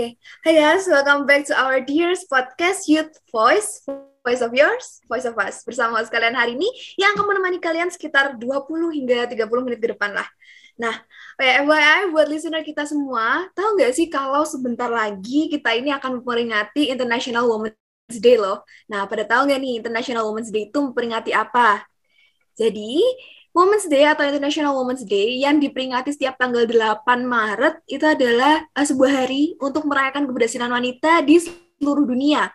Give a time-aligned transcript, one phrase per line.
[0.00, 0.16] Okay.
[0.40, 3.84] Hey guys, welcome back to our Dears Podcast Youth Voice,
[4.24, 5.60] Voice of Yours, Voice of Us.
[5.60, 6.64] Bersama sekalian hari ini
[6.96, 10.24] yang akan menemani kalian sekitar 20 hingga 30 menit ke depan lah.
[10.80, 11.04] Nah,
[11.36, 16.88] FYI buat listener kita semua, tahu nggak sih kalau sebentar lagi kita ini akan memperingati
[16.88, 18.64] International Women's Day loh.
[18.88, 21.84] Nah, pada tahu nggak nih International Women's Day itu memperingati apa?
[22.56, 23.04] Jadi,
[23.60, 28.86] Women's Day atau International Women's Day yang diperingati setiap tanggal 8 Maret itu adalah uh,
[28.88, 32.48] sebuah hari untuk merayakan keberhasilan wanita di seluruh dunia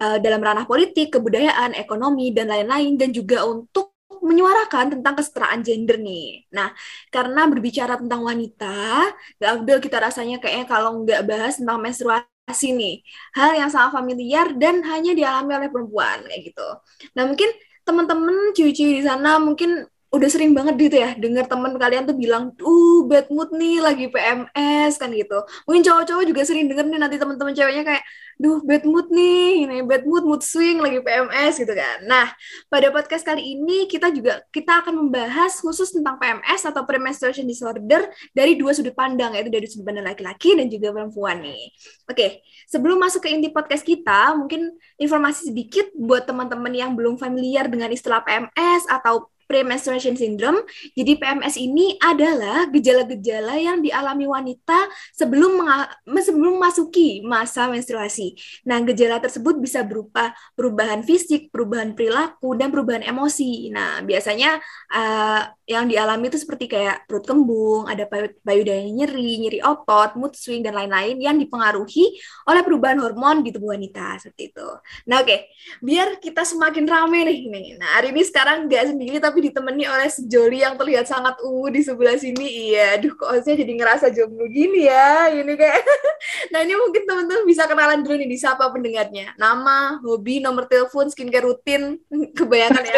[0.00, 3.92] uh, dalam ranah politik, kebudayaan, ekonomi dan lain-lain dan juga untuk
[4.24, 6.48] menyuarakan tentang kesetaraan gender nih.
[6.48, 6.72] Nah,
[7.12, 13.04] karena berbicara tentang wanita, gak abdul kita rasanya kayaknya kalau nggak bahas tentang menstruasi nih,
[13.36, 16.68] hal yang sangat familiar dan hanya dialami oleh perempuan kayak gitu.
[17.12, 17.52] Nah, mungkin
[17.84, 22.56] teman-teman cuci di sana mungkin udah sering banget gitu ya dengar teman kalian tuh bilang
[22.64, 25.44] uh bad mood nih lagi PMS kan gitu.
[25.68, 28.04] Mungkin cowok-cowok juga sering denger nih nanti teman-teman ceweknya kayak
[28.40, 32.08] duh bad mood nih ini bad mood mood swing lagi PMS gitu kan.
[32.08, 32.32] Nah
[32.72, 38.08] pada podcast kali ini kita juga kita akan membahas khusus tentang PMS atau premenstruation disorder
[38.32, 41.68] dari dua sudut pandang yaitu dari sudut pandang laki-laki dan juga perempuan nih.
[42.08, 47.68] Oke sebelum masuk ke inti podcast kita mungkin informasi sedikit buat teman-teman yang belum familiar
[47.68, 50.60] dengan istilah PMS atau premenstruation syndrome.
[50.92, 55.64] Jadi PMS ini adalah gejala-gejala yang dialami wanita sebelum
[56.04, 58.36] sebelum masuki masa menstruasi.
[58.68, 63.72] Nah, gejala tersebut bisa berupa perubahan fisik, perubahan perilaku, dan perubahan emosi.
[63.72, 64.60] Nah, biasanya
[64.92, 68.08] uh, yang dialami itu seperti kayak perut kembung, ada
[68.44, 72.16] payudara nyeri, nyeri otot, mood swing dan lain-lain yang dipengaruhi
[72.48, 74.68] oleh perubahan hormon di tubuh wanita seperti itu.
[75.08, 75.38] Nah, oke, okay.
[75.80, 77.66] biar kita semakin rame nih nih.
[77.76, 81.80] Nah, hari ini sekarang nggak sendiri tapi ditemani oleh sejoli yang terlihat sangat uh di
[81.82, 82.72] sebelah sini.
[82.72, 85.30] Iya, aduh kok saya jadi ngerasa jomblo gini ya.
[85.32, 85.78] Ini kayak
[86.52, 89.36] Nah, ini mungkin teman-teman bisa kenalan dulu nih di siapa pendengarnya.
[89.36, 92.00] Nama, hobi, nomor telepon, skincare rutin.
[92.38, 92.96] Kebanyakan ya.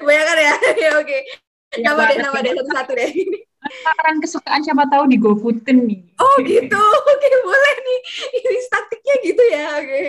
[0.00, 0.54] Kebanyakan ya.
[0.84, 1.06] ya oke.
[1.06, 1.22] Okay.
[1.76, 3.12] Ya, nama deh, nama deh satu-satu deh.
[3.58, 6.00] Makanan kesukaan siapa tahu di GoFoodin nih.
[6.16, 8.00] Oh gitu, oke boleh nih.
[8.40, 10.02] Ini statiknya gitu ya, oke.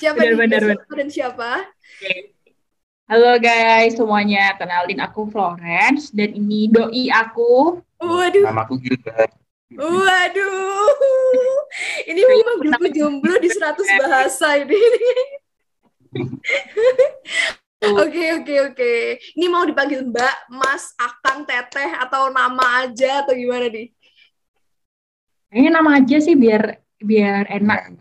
[0.00, 0.38] Siapa benar, nih?
[0.40, 0.96] Benar, benar.
[0.96, 1.50] Dan siapa?
[3.04, 7.84] Halo guys semuanya, kenalin aku Florence dan ini doi aku.
[8.00, 8.48] Waduh.
[8.48, 9.28] Nama aku Gilbert.
[9.76, 10.88] Waduh.
[12.08, 14.80] Ini memang grup jomblo di 100 bahasa ini.
[17.84, 19.20] Oke oke oke.
[19.36, 23.92] Ini mau dipanggil Mbak, Mas, Akang, Teteh atau nama aja atau gimana nih?
[25.52, 28.00] Ini nama aja sih biar biar enak.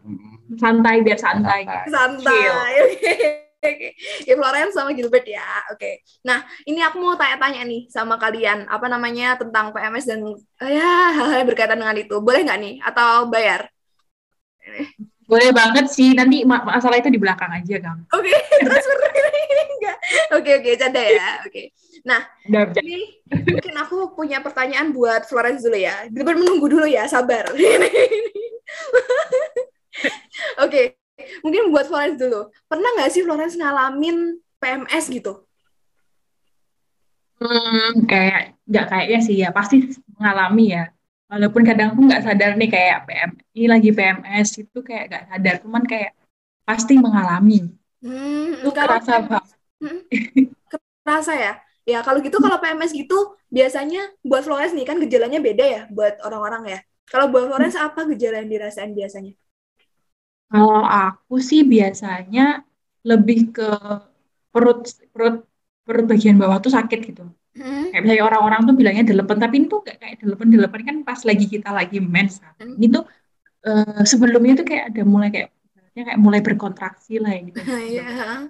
[0.55, 1.67] Santai biar santai.
[1.91, 2.71] Santai.
[2.87, 3.42] Oke.
[3.63, 3.95] Oke.
[4.27, 5.47] Ya Florence sama Gilbert ya.
[5.71, 6.03] Oke.
[6.27, 11.15] Nah, ini aku mau tanya-tanya nih sama kalian, apa namanya tentang PMS dan uh, ya
[11.15, 12.19] hal-hal berkaitan dengan itu.
[12.19, 13.71] Boleh nggak nih atau bayar?
[15.23, 16.11] Boleh banget sih.
[16.11, 18.03] Nanti masalah itu di belakang aja, Kang.
[18.11, 18.97] Oke, okay, transfer
[19.83, 19.97] enggak.
[20.39, 21.29] Oke, oke, canda ya.
[21.43, 21.51] Oke.
[21.51, 21.65] Okay.
[22.03, 22.19] Nah,
[22.83, 26.07] ini mungkin aku punya pertanyaan buat Florence dulu ya.
[26.11, 27.47] Gilbert menunggu dulu ya, sabar.
[27.55, 27.79] Oke.
[30.59, 31.02] okay.
[31.45, 32.49] Mungkin buat Florence dulu.
[32.65, 35.45] Pernah nggak sih Florence ngalamin PMS gitu?
[37.37, 39.49] Hmm, kayak nggak kayaknya sih ya.
[39.53, 40.93] Pasti mengalami ya
[41.33, 45.55] walaupun kadang aku nggak sadar nih kayak PM ini lagi PMS itu kayak nggak sadar
[45.65, 46.13] cuman kayak
[46.61, 47.73] pasti mengalami
[48.05, 50.01] hmm, itu kerasa banget hmm,
[51.01, 51.53] kerasa ya
[51.89, 56.21] ya kalau gitu kalau PMS gitu biasanya buat Flores nih kan gejalanya beda ya buat
[56.21, 57.87] orang-orang ya kalau buat Flores hmm.
[57.89, 59.33] apa gejala yang dirasain biasanya
[60.53, 62.61] kalau aku sih biasanya
[63.01, 63.69] lebih ke
[64.53, 65.49] perut perut
[65.81, 67.93] perut bagian bawah tuh sakit gitu Hmm.
[67.93, 71.45] Kayak misalnya orang-orang tuh bilangnya delapan, tapi itu gak kayak delapan delapan kan pas lagi
[71.45, 72.41] kita lagi mens.
[72.57, 72.81] Hmm.
[72.81, 73.03] Ini tuh
[73.69, 75.53] uh, sebelumnya tuh kayak ada mulai kayak
[75.93, 77.59] kayak mulai berkontraksi lah ya gitu.
[78.01, 78.49] Yeah.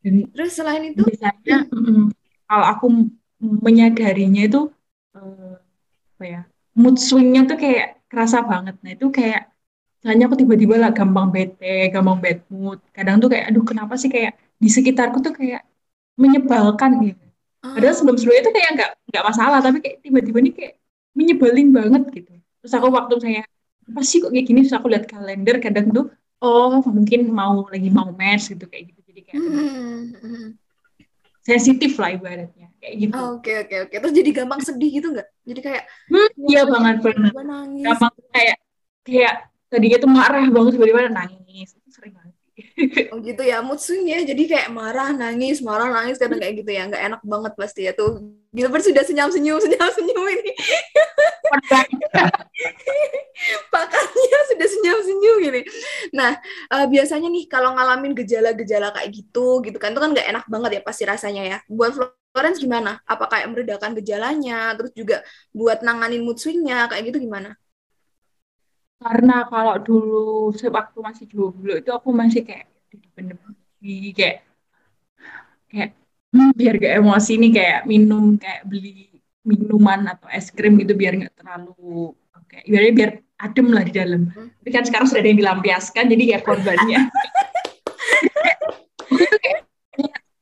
[0.00, 2.14] Dan terus selain itu biasanya mm,
[2.48, 2.86] kalau aku
[3.42, 4.72] menyadarinya itu
[5.12, 5.60] uh,
[6.16, 6.40] apa ya
[6.72, 8.80] mood swingnya tuh kayak kerasa banget.
[8.80, 9.49] Nah itu kayak
[10.00, 12.78] misalnya aku tiba-tiba lah gampang bete, gampang bad mood.
[12.96, 15.62] Kadang tuh kayak aduh kenapa sih kayak di sekitarku tuh kayak
[16.20, 17.30] menyebalkan gitu
[17.60, 20.74] Padahal sebelum-sebelumnya itu kayak nggak nggak masalah, tapi kayak tiba-tiba ini kayak
[21.12, 22.32] menyebelin banget gitu.
[22.64, 23.42] Terus aku waktu saya
[23.84, 26.08] apa sih kok kayak gini, terus aku lihat kalender kadang tuh
[26.40, 29.00] oh mungkin mau lagi mau mes gitu kayak gitu.
[29.12, 30.56] Jadi kayak hmm.
[31.44, 33.12] sensitif lah ibaratnya kayak gitu.
[33.12, 33.72] Oke oh, oke okay, oke.
[33.92, 33.96] Okay.
[34.00, 35.28] Terus jadi gampang sedih gitu nggak?
[35.44, 37.32] Jadi kayak hmm, iya banget benar.
[37.76, 38.56] Gampang kayak
[39.04, 39.34] kayak
[39.70, 41.78] tadinya tuh marah banget tiba-tiba nangis.
[41.78, 42.34] Itu sering banget
[43.12, 46.70] oh gitu ya mood swing ya jadi kayak marah nangis marah nangis kadang kayak gitu
[46.72, 48.20] ya nggak enak banget pasti ya tuh
[48.52, 50.52] Gilbert sudah senyum senyum senyum senyum ini
[53.72, 54.38] pakarnya
[55.50, 55.62] ini.
[56.14, 56.36] Nah,
[56.70, 60.70] uh, biasanya nih kalau ngalamin gejala-gejala kayak gitu, gitu kan, itu kan nggak enak banget
[60.78, 61.58] ya pasti rasanya ya.
[61.66, 61.98] Buat
[62.30, 63.00] Florence gimana?
[63.08, 65.16] Apa kayak meredakan gejalanya, terus juga
[65.50, 67.56] buat nanganin mood swingnya, kayak gitu gimana?
[69.00, 72.68] Karena kalau dulu sewaktu masih jomblo itu aku masih kayak
[73.16, 73.56] bener-bener
[74.12, 74.44] kayak
[75.72, 75.90] kayak
[76.36, 79.08] hmm, biar gak emosi nih kayak minum kayak beli
[79.40, 82.12] minuman atau es krim gitu biar nggak terlalu
[82.44, 83.10] kayak biar biar
[83.40, 84.28] adem lah di dalam.
[84.36, 84.52] Hmm.
[84.60, 87.00] Tapi kan sekarang sudah ada yang dilampiaskan jadi kayak korbannya.
[89.40, 89.60] kayak,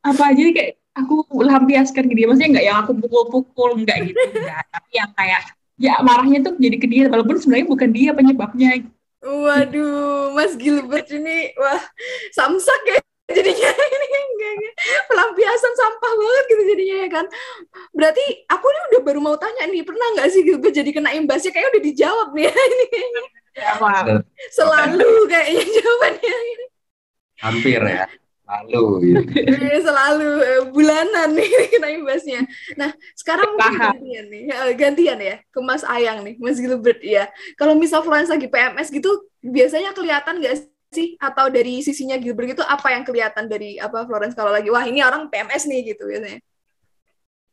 [0.02, 4.90] apa aja kayak aku lampiaskan gitu maksudnya nggak yang aku pukul-pukul nggak gitu enggak tapi
[4.98, 5.42] yang kayak
[5.78, 8.70] ya marahnya tuh jadi ke dia walaupun sebenarnya bukan dia penyebabnya.
[9.18, 11.82] Waduh, Mas Gilbert ini wah
[12.34, 12.98] samsak ya
[13.34, 13.70] jadinya.
[13.94, 14.74] Ini enggak, enggak.
[15.10, 17.26] pelampiasan sampah banget gitu jadinya ya kan?
[17.90, 21.50] Berarti aku ini udah baru mau tanya nih pernah nggak sih gitu jadi kena imbasnya?
[21.50, 22.88] Kayak udah dijawab nih ya ini.
[23.58, 23.74] Ya,
[24.54, 26.36] selalu kayaknya jawabannya.
[27.42, 28.06] Hampir ya
[28.48, 29.20] selalu gitu.
[29.44, 32.40] Iya, selalu eh, bulanan nih kena imbasnya.
[32.80, 37.28] Nah sekarang mungkin gantian nih eh, gantian ya ke Mas Ayang nih Mas Gilbert ya
[37.60, 40.64] kalau misal Florence lagi PMS gitu biasanya kelihatan nggak
[40.96, 41.20] sih?
[41.20, 45.04] Atau dari sisinya Gilbert itu apa yang kelihatan dari apa Florence kalau lagi wah ini
[45.04, 46.40] orang PMS nih gitu biasanya?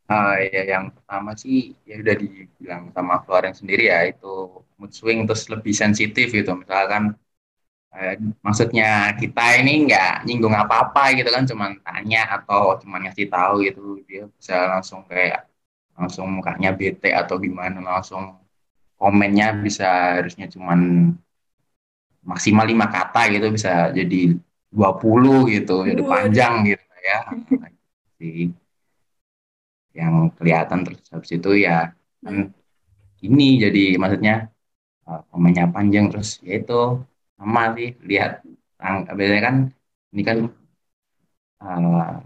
[0.05, 5.25] Uh, ya yang pertama sih ya udah dibilang sama Florence sendiri ya itu mood swing
[5.27, 6.55] terus lebih sensitif gitu.
[6.55, 7.17] Misalkan
[7.99, 8.15] eh,
[8.45, 13.81] maksudnya kita ini nggak nyinggung apa-apa gitu kan cuman tanya atau cuman ngasih tahu gitu.
[14.07, 15.47] Dia bisa langsung kayak
[15.97, 18.23] langsung mukanya bete atau gimana langsung
[18.99, 20.79] komennya bisa harusnya cuman
[22.25, 24.35] maksimal lima kata gitu bisa jadi
[24.75, 27.19] 20 gitu jadi panjang gitu ya.
[28.19, 28.51] Sih
[29.95, 32.51] yang kelihatan terus habis itu ya kan
[33.23, 34.51] ini jadi maksudnya
[35.07, 36.99] uh, komennya panjang terus ya itu
[37.37, 38.31] sama sih lihat
[39.17, 39.55] biasanya kan
[40.13, 40.37] ini kan
[41.63, 42.19] uh,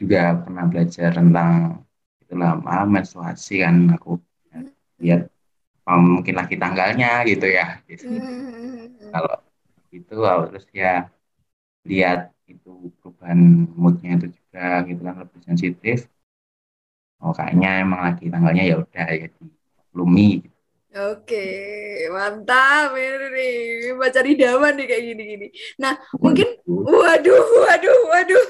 [0.00, 1.84] juga pernah belajar tentang
[2.22, 4.16] itulah ah, menstruasi kan aku
[5.02, 5.28] lihat
[5.88, 8.08] um, mungkin lagi tanggalnya gitu ya gitu.
[8.08, 9.12] hmm.
[9.12, 9.34] kalau
[9.90, 10.16] itu
[10.48, 11.10] terus ya
[11.84, 13.40] lihat itu perubahan
[13.74, 15.98] moodnya itu juga gitu kan lebih sensitif
[17.20, 19.26] oh kayaknya emang lagi tanggalnya ya udah ya
[19.96, 20.49] lumi gitu.
[20.90, 21.46] Oke,
[22.10, 25.46] mantap ini baca di daman nih kayak gini-gini.
[25.78, 28.42] Nah, mungkin waduh, waduh, waduh.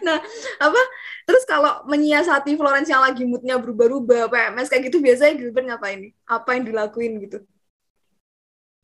[0.00, 0.16] nah,
[0.56, 0.80] apa
[1.26, 6.12] Terus kalau menyiasati Florence yang lagi moodnya berubah-ubah, PMS kayak gitu, biasanya Gilbert ngapain nih?
[6.22, 7.42] Apa yang dilakuin gitu?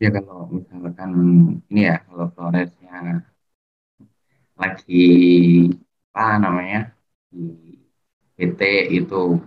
[0.02, 1.10] Ya kalau misalkan
[1.70, 3.22] ini ya, kalau Florence yang
[4.58, 5.06] lagi
[6.10, 6.90] apa namanya
[7.30, 7.78] di
[8.34, 9.38] PT itu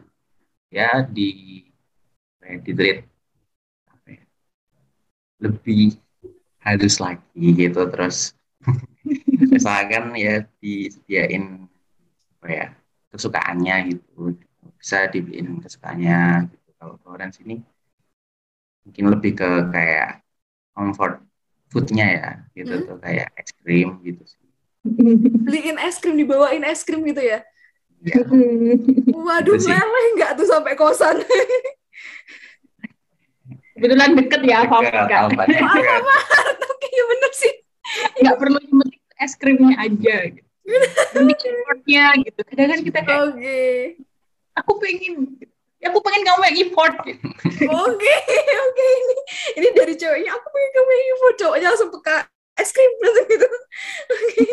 [0.71, 1.27] ya di
[2.45, 3.03] treat
[4.05, 4.21] ya,
[5.41, 5.97] lebih
[6.61, 8.33] halus lagi gitu terus
[9.53, 11.69] misalkan ya disediain
[12.39, 12.67] apa ya
[13.13, 14.37] kesukaannya gitu.
[14.75, 16.69] Bisa dibeliin kesukaannya gitu.
[16.77, 17.61] Kalau Florence ini
[18.85, 20.21] mungkin lebih ke kayak
[20.77, 21.21] comfort
[21.73, 22.85] foodnya ya gitu hmm?
[22.85, 24.41] tuh kayak es krim gitu sih.
[25.41, 27.41] Beliin es krim dibawain es krim gitu ya,
[28.05, 28.21] ya.
[29.25, 31.25] waduh meleleh nggak tuh sampai kosan
[33.75, 35.49] kebetulan deket ya Alfamart kan Alfamart
[36.71, 37.53] oke ya bener sih.
[38.23, 38.59] Nggak perlu
[39.15, 40.49] es krimnya aja gitu.
[41.15, 42.39] Mending importnya gitu.
[42.47, 43.37] Kadang kan kita kayak oke.
[43.39, 43.75] Okay.
[44.55, 45.13] aku pengen
[45.85, 47.25] aku pengen kamu yang import gitu.
[47.25, 48.17] oke okay,
[48.55, 48.91] oke okay.
[48.95, 49.15] ini
[49.61, 52.17] ini dari cowoknya aku pengen kamu yang import cowoknya langsung peka
[52.55, 52.91] es krim
[53.27, 53.47] gitu.
[54.15, 54.43] Oke.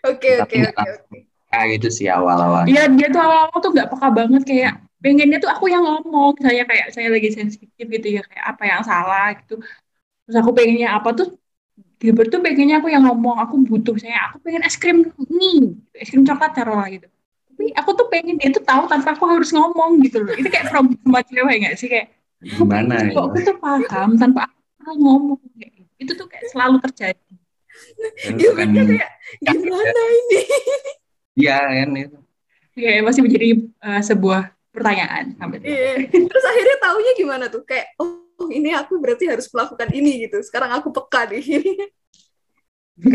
[0.00, 1.18] Oke oke oke
[1.50, 5.50] kayak gitu sih awal-awal iya dia tuh awal-awal tuh nggak peka banget kayak pengennya tuh
[5.50, 9.58] aku yang ngomong saya kayak saya lagi sensitif gitu ya kayak apa yang salah gitu.
[10.28, 11.28] Terus aku pengennya apa tuh?
[12.00, 16.08] Gilbert tuh pengennya aku yang ngomong aku butuh saya aku pengen es krim nih es
[16.08, 17.08] krim coklat taruh lah gitu.
[17.48, 20.32] Tapi aku tuh pengen dia tuh tahu tanpa aku harus ngomong gitu loh.
[20.36, 20.96] Itu kayak problem
[21.28, 21.88] cewek nggak sih?
[21.88, 23.12] Kayak gimana ya?
[23.20, 24.48] aku tuh paham tanpa
[24.80, 25.40] aku ngomong.
[25.56, 25.92] Kayak gitu.
[26.00, 27.32] itu tuh kayak selalu terjadi.
[28.36, 29.12] Gilbert kan, kayak
[29.44, 30.40] gimana ini?
[31.36, 32.18] Iya kan itu.
[32.80, 33.48] Ya masih menjadi
[33.84, 36.06] uh, sebuah pertanyaan sampai iya.
[36.08, 37.62] terus akhirnya taunya gimana tuh?
[37.66, 40.38] Kayak oh ini aku berarti harus melakukan ini gitu.
[40.46, 41.44] Sekarang aku peka nih.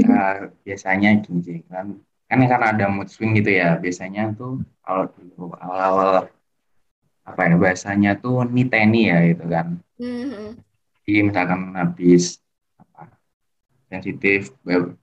[0.06, 1.96] Nah, biasanya gini sih kan.
[2.26, 3.80] Kan karena ada mood swing gitu ya.
[3.80, 6.28] Biasanya tuh kalau dulu awal-awal
[7.26, 9.82] apa ya bahasanya tuh niteni ya gitu kan.
[9.96, 10.60] Mm-hmm.
[11.08, 12.44] jadi misalkan habis
[12.76, 13.16] apa
[13.88, 14.52] sensitif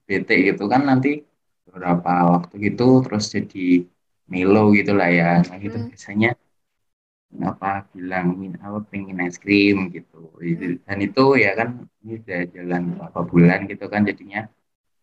[0.05, 1.25] bete gitu kan nanti
[1.65, 3.89] beberapa waktu gitu terus jadi
[4.33, 5.31] melo gitu lah ya.
[5.45, 5.77] Nah gitu.
[5.77, 5.87] Mm.
[5.93, 6.31] biasanya
[7.33, 10.33] apa bilang min apa pengen es krim gitu.
[10.89, 14.49] Dan itu ya kan ini udah jalan beberapa bulan gitu kan jadinya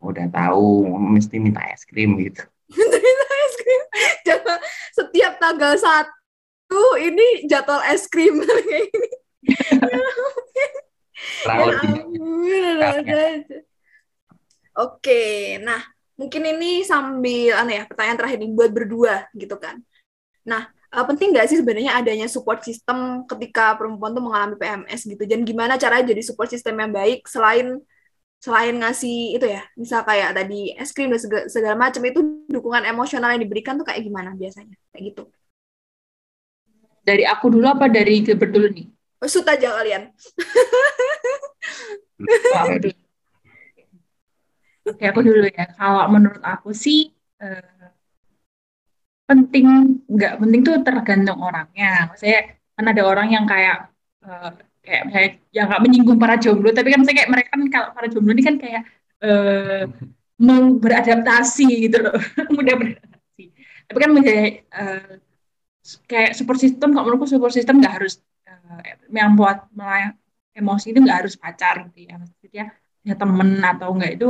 [0.02, 2.42] udah tahu mesti minta es krim gitu.
[2.74, 3.82] Minta es krim.
[4.26, 4.60] Jangan,
[4.94, 8.42] setiap tanggal satu ini jadwal es krim.
[8.50, 9.10] Kayak ini
[11.50, 13.58] Ya ampun, aja.
[14.80, 15.82] Oke, nah
[16.20, 19.80] mungkin ini sambil aneh ya pertanyaan terakhir nih buat berdua gitu kan.
[20.44, 25.24] Nah, eh, penting nggak sih sebenarnya adanya support system ketika perempuan tuh mengalami PMS gitu?
[25.24, 27.80] Dan gimana caranya jadi support system yang baik selain
[28.40, 32.88] selain ngasih itu ya, misal kayak tadi es krim dan segala, segala macam itu dukungan
[32.88, 34.76] emosional yang diberikan tuh kayak gimana biasanya?
[34.92, 35.24] Kayak gitu.
[37.04, 38.88] Dari aku dulu apa dari Gilbert dulu nih?
[39.20, 40.12] Oh, Shoot aja kalian.
[44.90, 45.64] Oke, aku dulu ya.
[45.78, 46.98] Kalau menurut aku sih
[47.44, 47.62] eh,
[49.30, 49.66] penting
[50.14, 51.86] nggak penting tuh tergantung orangnya.
[52.10, 52.40] Maksudnya
[52.76, 53.76] kan ada orang yang kayak
[54.26, 54.50] eh,
[54.86, 58.08] kayak misalnya yang nggak menyinggung para jomblo, tapi kan misalnya kayak mereka kan kalau para
[58.12, 58.82] jomblo ini kan kayak
[59.24, 59.84] eh,
[60.84, 62.16] beradaptasi gitu loh,
[62.58, 63.44] mudah beradaptasi.
[63.90, 64.46] Tapi kan misalnya
[64.80, 65.14] eh,
[66.10, 68.14] kayak support system, kalau menurutku support system nggak harus
[68.50, 70.14] eh, yang buat melayang
[70.60, 72.64] emosi itu nggak harus pacar gitu ya, maksudnya
[73.08, 74.28] ya temen atau enggak itu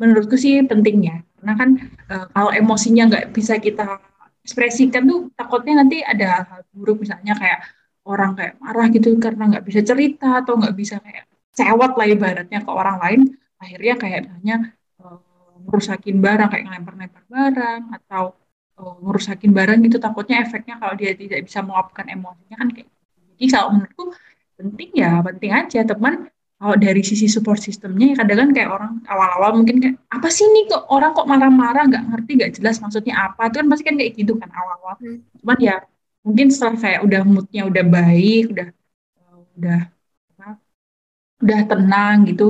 [0.00, 1.70] menurutku sih penting ya karena kan
[2.12, 4.00] eh, kalau emosinya nggak bisa kita
[4.44, 7.04] ekspresikan tuh takutnya nanti ada hal buruk.
[7.04, 7.60] Misalnya kayak
[8.08, 11.24] orang kayak marah gitu karena nggak bisa cerita atau nggak bisa kayak
[11.56, 13.20] cewek lah ibaratnya ke orang lain.
[13.60, 14.56] Akhirnya kayak misalnya
[15.00, 15.18] eh,
[15.64, 18.24] ngerusakin barang kayak ngelempar-lempar barang atau
[18.80, 23.00] eh, ngerusakin barang gitu takutnya efeknya kalau dia tidak bisa meluapkan emosinya kan kayak gitu.
[23.40, 24.04] jadi kalau menurutku
[24.60, 25.80] penting ya penting aja.
[25.88, 26.14] Teman
[26.60, 30.44] kalau dari sisi support systemnya ya kadang kan kayak orang awal-awal mungkin kayak apa sih
[30.44, 31.82] nih kok orang kok marah-marah?
[31.88, 33.48] Nggak ngerti nggak jelas maksudnya apa.
[33.48, 34.94] Itu kan pasti kan kayak gitu kan awal-awal.
[35.00, 35.18] Hmm.
[35.40, 35.76] cuman ya
[36.20, 38.68] mungkin setelah kayak udah moodnya udah baik udah
[39.56, 39.80] udah
[40.36, 40.48] apa,
[41.40, 42.46] udah tenang gitu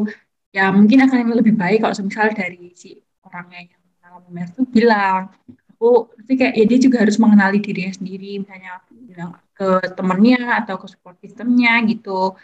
[0.50, 5.30] ya mungkin akan lebih baik kalau semisal dari si orangnya yang mengalami PMS itu bilang
[5.70, 10.74] aku nanti kayak ya dia juga harus mengenali dirinya sendiri misalnya bilang ke temennya atau
[10.82, 12.34] ke support systemnya gitu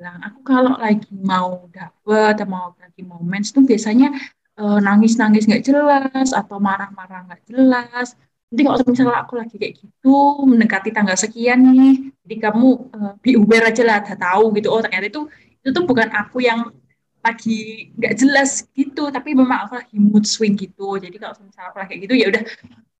[0.00, 4.06] bilang aku kalau lagi mau dapet atau mau lagi mau mens tuh biasanya
[4.60, 8.16] eh, nangis-nangis nggak jelas atau marah-marah nggak jelas.
[8.48, 10.08] Nanti kalau misalnya aku lagi kayak gitu
[10.50, 11.92] mendekati tanggal sekian nih
[12.24, 12.66] jadi kamu
[12.96, 14.66] eh, be aware aja lah udah tahu gitu.
[14.72, 15.20] Oh ternyata itu
[15.60, 16.60] itu tuh bukan aku yang
[17.20, 20.96] lagi nggak jelas gitu tapi memang aku lagi mood swing gitu.
[20.96, 22.42] Jadi kalau misalnya aku lagi kayak gitu ya udah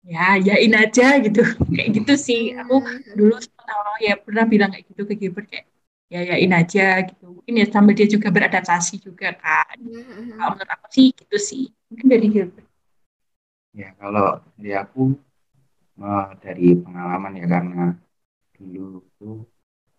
[0.04, 1.40] ya yain aja gitu.
[1.76, 2.40] Kayak gitu sih.
[2.60, 2.74] Aku
[3.18, 5.66] dulu sempat awal ya pernah bilang kayak gitu ke Gilbert kayak
[6.12, 7.24] ya yain aja gitu.
[7.36, 9.76] Mungkin ya sambil dia juga beradaptasi juga kan.
[9.78, 10.34] Hmm.
[10.38, 11.64] kalau menurut aku sih gitu sih.
[11.90, 12.66] Mungkin dari Gilbert
[13.80, 14.26] ya kalau
[14.58, 15.00] dari aku
[16.02, 17.84] eh, dari pengalaman ya karena
[18.58, 19.36] dulu tuh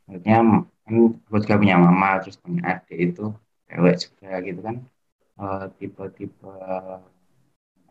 [0.06, 0.48] maksudnya kan
[0.88, 3.26] aku juga punya mama terus punya adik itu
[3.68, 4.76] cewek juga gitu kan.
[5.42, 6.52] Eh, tipe-tipe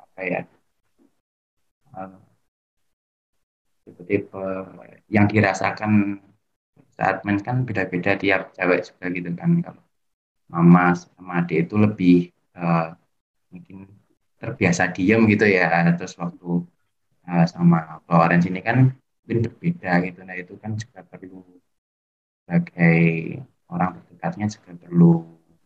[0.03, 0.41] apa ya
[1.97, 2.15] eh,
[3.85, 4.43] tipe-tipe
[5.15, 5.93] yang dirasakan
[7.01, 9.51] saat mens kan beda-beda tiap cewek juga gitu kan.
[9.65, 9.83] Kalau
[10.53, 12.17] mama sama adik itu lebih
[12.61, 12.89] eh,
[13.53, 13.79] mungkin
[14.41, 15.67] terbiasa diem gitu ya.
[15.99, 16.49] Terus waktu
[17.31, 18.79] eh, sama Florence ini kan
[19.25, 20.21] mungkin berbeda gitu.
[20.29, 21.41] Nah itu kan juga perlu
[22.45, 22.99] sebagai
[23.71, 25.13] orang terdekatnya juga perlu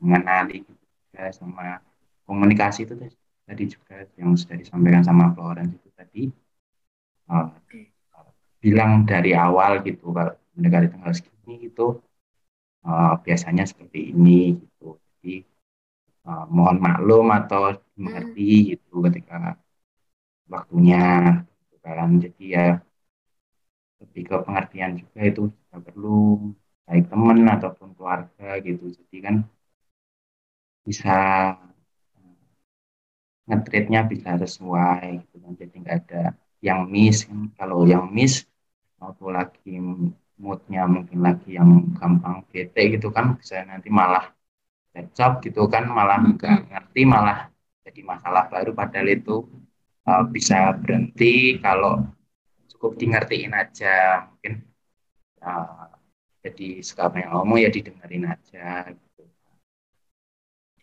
[0.05, 1.81] mengenali gitu juga sama
[2.29, 2.95] komunikasi itu
[3.49, 6.23] tadi juga yang sudah disampaikan sama Florence itu tadi.
[7.31, 7.47] Eh,
[8.63, 11.83] bilang dari awal gitu kalau mendekati tanggal segini gitu
[12.89, 14.31] eh, biasanya seperti ini
[14.63, 14.85] gitu.
[15.07, 15.33] Jadi
[16.29, 17.63] eh, mohon maklum atau
[17.97, 19.35] dimengerti gitu ketika
[20.53, 20.99] waktunya
[21.61, 22.65] gitu kan jadi ya
[24.01, 26.19] lebih ke pengertian juga itu juga perlu
[26.87, 28.85] baik teman ataupun keluarga gitu.
[28.97, 29.35] Jadi kan
[30.87, 31.17] bisa
[33.49, 35.53] ngetritnya bisa sesuai gitu kan.
[35.61, 36.23] Jadi nggak ada
[36.67, 37.17] yang miss.
[37.59, 38.35] Kalau yang miss
[39.03, 39.73] waktu lagi
[40.41, 43.39] moodnya mungkin lagi yang gampang bete gitu kan.
[43.39, 44.31] Bisa nanti malah
[44.95, 47.51] cekcok gitu kan malah nggak ngerti malah
[47.87, 48.71] jadi masalah baru.
[48.73, 49.47] Padahal itu
[50.07, 52.03] uh, bisa berhenti kalau
[52.71, 54.27] cukup di ngertiin aja.
[54.31, 54.53] Mungkin
[55.43, 55.89] uh,
[56.45, 59.23] jadi suka yang ngomong ya didengerin aja gitu.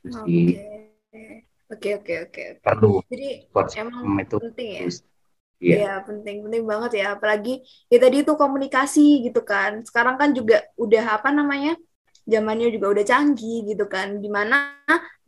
[0.01, 0.57] Jadi
[1.71, 2.63] Oke, oke, oke, oke.
[2.67, 3.47] perlu Jadi
[3.79, 4.79] emang itu penting ya.
[4.83, 4.97] terus
[5.61, 5.73] Iya.
[5.77, 7.05] Iya, penting, penting banget ya.
[7.15, 9.71] Apalagi ya tadi itu komunikasi gitu kan.
[9.87, 11.77] Sekarang kan juga udah apa namanya?
[12.25, 14.17] Zamannya juga udah canggih gitu kan.
[14.23, 14.73] Di mana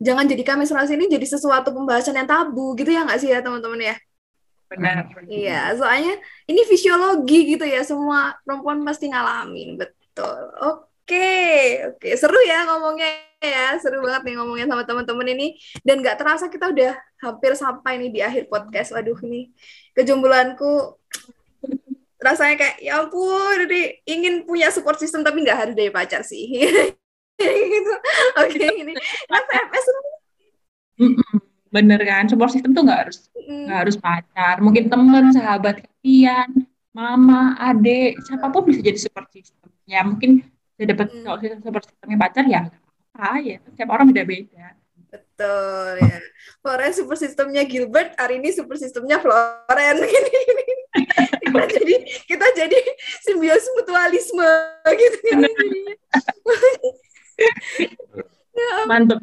[0.02, 3.80] jangan jadikan menstruasi ini jadi sesuatu pembahasan yang tabu gitu ya nggak sih ya teman-teman
[3.80, 3.96] ya?
[4.70, 6.12] benar Iya, soalnya
[6.50, 10.36] ini fisiologi gitu ya, semua perempuan pasti ngalamin, betul.
[10.60, 10.93] Oke,
[11.92, 13.08] oke, seru ya ngomongnya
[13.42, 15.46] ya, seru banget nih ngomongnya sama teman-teman ini.
[15.84, 18.96] Dan nggak terasa kita udah hampir sampai nih di akhir podcast.
[18.96, 19.52] Waduh nih,
[19.92, 20.96] kejombloanku
[22.24, 26.48] rasanya kayak ya ampun, jadi ingin punya support system tapi nggak harus dari pacar sih.
[27.74, 27.94] gitu.
[28.40, 28.92] Oke, ini
[29.28, 29.86] kan PMS
[30.94, 31.38] Mm-mm.
[31.74, 36.70] bener kan support system tuh nggak harus mm, nggak harus pacar mungkin temen sahabat kalian
[36.94, 40.46] mama adik siapa pun bisa jadi support system ya mungkin
[40.84, 41.24] saya dapat Hmm.
[41.24, 42.60] kalau support systemnya pacar ya
[43.14, 44.76] apa ya setiap orang beda-beda
[45.08, 46.18] betul ya.
[46.58, 50.02] Florence super sistemnya Gilbert, hari ini super sistemnya Florence.
[50.02, 50.64] Gini, gini.
[51.40, 51.94] kita jadi
[52.26, 52.78] kita jadi
[53.22, 54.50] simbiosis mutualisme
[54.90, 55.94] gitu kan jadinya.
[58.86, 59.20] mantep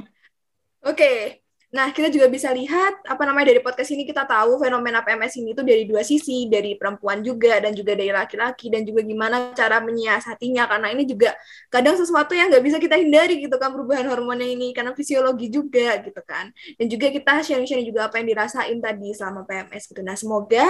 [0.82, 1.44] Oke.
[1.72, 5.56] Nah, kita juga bisa lihat apa namanya dari podcast ini kita tahu fenomena PMS ini
[5.56, 9.80] tuh dari dua sisi, dari perempuan juga dan juga dari laki-laki dan juga gimana cara
[9.80, 11.32] menyiasatinya karena ini juga
[11.72, 15.96] kadang sesuatu yang nggak bisa kita hindari gitu kan perubahan hormonnya ini karena fisiologi juga
[16.04, 16.52] gitu kan.
[16.76, 20.04] Dan juga kita sharing-sharing juga apa yang dirasain tadi selama PMS gitu.
[20.04, 20.68] Nah, semoga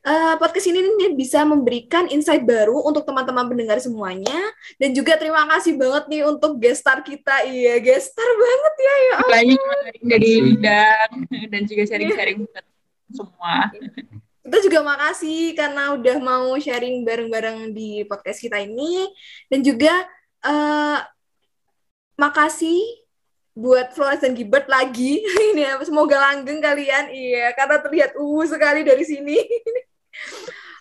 [0.00, 4.38] eh, podcast ini nih bisa memberikan insight baru untuk teman-teman pendengar semuanya
[4.80, 7.44] dan juga terima kasih banget nih untuk guest star kita.
[7.44, 9.56] Iya, guest star banget ya ya lagi
[10.00, 11.10] dari undang
[11.52, 12.64] dan juga sharing-sharing buat
[13.10, 13.56] semua
[14.40, 19.06] Kita juga makasih karena udah mau sharing bareng-bareng di podcast kita ini.
[19.46, 19.92] Dan juga
[20.40, 20.98] eh
[22.16, 23.00] makasih
[23.56, 25.20] buat Flores dan Gilbert lagi.
[25.52, 27.12] ini ya, semoga langgeng kalian.
[27.12, 29.38] Iya, karena terlihat uh sekali dari sini.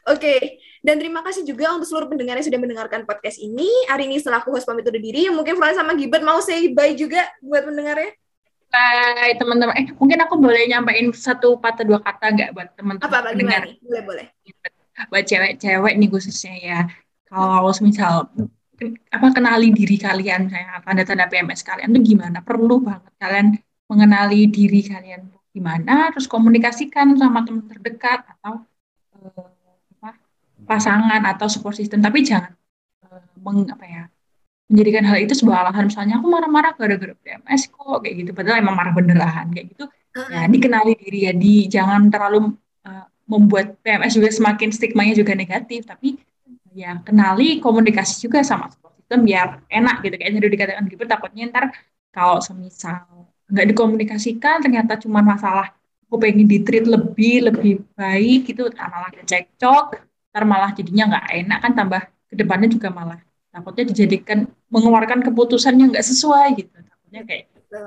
[0.09, 3.67] Oke, dan terima kasih juga untuk seluruh pendengar yang sudah mendengarkan podcast ini.
[3.91, 7.27] Hari ini selaku host pamit undur diri, mungkin Flores sama Gilbert mau say bye juga
[7.43, 8.15] buat pendengarnya.
[8.69, 13.33] Hai teman-teman eh mungkin aku boleh nyampein satu patah dua kata nggak buat teman-teman Apa-apa
[13.33, 13.75] pendengar gimana nih?
[13.81, 14.27] Boleh-boleh.
[15.09, 16.79] buat cewek-cewek nih khususnya ya
[17.25, 18.27] kalau misal
[19.12, 23.48] apa kenali diri kalian saya tanda-tanda PMS kalian tuh gimana perlu banget kalian
[23.87, 28.63] mengenali diri kalian gimana terus komunikasikan sama teman terdekat atau
[29.24, 29.48] eh,
[30.00, 30.12] apa,
[30.64, 32.00] pasangan atau support system.
[32.00, 32.53] Tapi jangan
[33.08, 34.03] eh, meng, apa ya
[34.70, 35.90] menjadikan hal itu sebuah alasan.
[35.90, 38.32] Misalnya aku marah-marah gara-gara PMS kok kayak gitu.
[38.38, 39.86] Padahal emang marah beneran kayak gitu.
[40.29, 41.20] Ya dikenali diri.
[41.25, 42.53] Ya di jangan terlalu
[42.86, 45.90] uh, membuat PMS juga semakin stigmanya juga negatif.
[45.90, 46.22] Tapi
[46.77, 50.16] ya kenali komunikasi juga sama support system biar enak gitu.
[50.22, 51.66] Kayaknya udah dikatakan gitu takutnya ntar
[52.14, 53.10] kalau semisal
[53.50, 55.74] nggak dikomunikasikan ternyata cuma masalah
[56.09, 60.01] aku pengen ditreat lebih lebih baik gitu malah ada cekcok
[60.33, 63.22] ntar malah jadinya nggak enak kan tambah ke depannya juga malah
[63.53, 67.81] takutnya dijadikan mengeluarkan keputusan yang nggak sesuai gitu takutnya kayak gitu.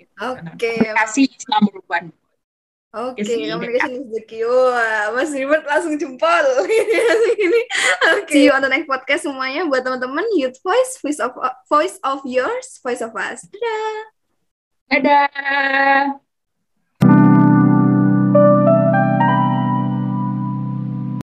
[0.00, 0.24] gitu.
[0.24, 0.72] Oke.
[0.80, 2.04] komunikasi Islam merupakan
[2.96, 3.52] Oke, iya.
[3.52, 4.40] communication is the key.
[4.40, 6.46] Wah, Mas Ribet langsung jempol.
[7.44, 7.60] Ini.
[8.16, 8.32] Oke.
[8.32, 11.36] See you on the next podcast semuanya buat teman-teman Youth Voice, Voice of
[11.68, 13.44] Voice of Yours, Voice of Us.
[13.52, 13.96] Dadah.
[14.88, 16.24] dadah